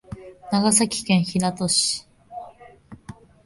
[0.51, 2.07] 長崎県平戸市